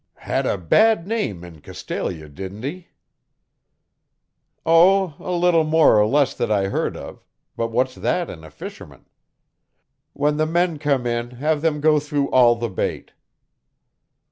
"Had 0.25 0.47
a 0.47 0.57
bad 0.57 1.07
name 1.07 1.43
in 1.43 1.61
Castalia, 1.61 2.27
didn't 2.27 2.63
he?" 2.63 2.87
"Oh, 4.65 5.13
a 5.19 5.29
little 5.31 5.63
more 5.63 5.99
or 5.99 6.07
less 6.07 6.33
that 6.33 6.51
I 6.51 6.69
heard 6.69 6.97
of, 6.97 7.23
but 7.55 7.67
what's 7.67 7.93
that 7.93 8.27
in 8.27 8.43
a 8.43 8.49
fisherman? 8.49 9.05
When 10.13 10.37
the 10.37 10.47
men 10.47 10.79
come 10.79 11.05
in 11.05 11.29
have 11.37 11.61
them 11.61 11.81
go 11.81 11.99
through 11.99 12.31
all 12.31 12.55
the 12.55 12.67
bait." 12.67 13.11